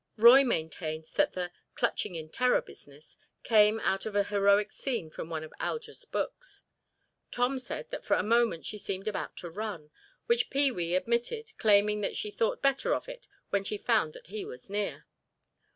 [0.17, 5.29] Roy maintained that the "clutching in terror business" came out of a heroic scene from
[5.29, 6.63] one of Alger's books.
[7.29, 9.91] Tom said that for a moment she seemed about to run,
[10.25, 14.25] which Pee wee admitted, claiming that she thought better of it when she found that
[14.33, 15.05] he was near.